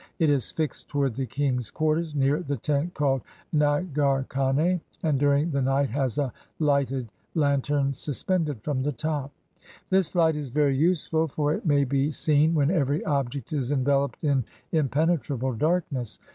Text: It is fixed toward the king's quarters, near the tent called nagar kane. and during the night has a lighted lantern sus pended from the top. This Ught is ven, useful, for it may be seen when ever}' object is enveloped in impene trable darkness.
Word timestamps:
It 0.17 0.31
is 0.31 0.49
fixed 0.49 0.87
toward 0.89 1.13
the 1.13 1.27
king's 1.27 1.69
quarters, 1.69 2.15
near 2.15 2.41
the 2.41 2.57
tent 2.57 2.95
called 2.95 3.21
nagar 3.53 4.23
kane. 4.23 4.81
and 5.03 5.19
during 5.19 5.51
the 5.51 5.61
night 5.61 5.91
has 5.91 6.17
a 6.17 6.33
lighted 6.57 7.09
lantern 7.35 7.93
sus 7.93 8.23
pended 8.23 8.63
from 8.63 8.81
the 8.81 8.93
top. 8.93 9.31
This 9.91 10.15
Ught 10.15 10.33
is 10.33 10.49
ven, 10.49 10.73
useful, 10.73 11.27
for 11.27 11.53
it 11.53 11.67
may 11.67 11.83
be 11.83 12.09
seen 12.09 12.55
when 12.55 12.71
ever}' 12.71 13.07
object 13.07 13.53
is 13.53 13.71
enveloped 13.71 14.17
in 14.23 14.43
impene 14.73 15.19
trable 15.19 15.55
darkness. 15.55 16.17